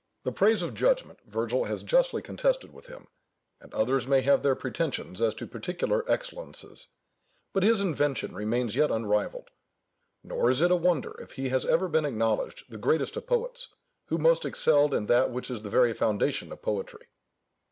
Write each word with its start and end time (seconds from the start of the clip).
The 0.23 0.31
praise 0.31 0.63
of 0.63 0.73
judgment 0.73 1.19
Virgil 1.27 1.65
has 1.65 1.83
justly 1.83 2.23
contested 2.23 2.73
with 2.73 2.87
him, 2.87 3.05
and 3.59 3.71
others 3.71 4.07
may 4.07 4.21
have 4.21 4.41
their 4.41 4.55
pretensions 4.55 5.21
as 5.21 5.35
to 5.35 5.45
particular 5.45 6.03
excellences; 6.11 6.87
but 7.53 7.61
his 7.61 7.81
invention 7.81 8.33
remains 8.33 8.75
yet 8.75 8.89
unrivalled. 8.89 9.51
Nor 10.23 10.49
is 10.49 10.59
it 10.59 10.71
a 10.71 10.75
wonder 10.75 11.15
if 11.21 11.33
he 11.33 11.49
has 11.49 11.67
ever 11.67 11.87
been 11.87 12.05
acknowledged 12.05 12.63
the 12.67 12.79
greatest 12.79 13.15
of 13.15 13.27
poets, 13.27 13.67
who 14.07 14.17
most 14.17 14.43
excelled 14.43 14.95
in 14.95 15.05
that 15.05 15.29
which 15.29 15.51
is 15.51 15.61
the 15.61 15.69
very 15.69 15.93
foundation 15.93 16.51
of 16.51 16.63
poetry. 16.63 17.05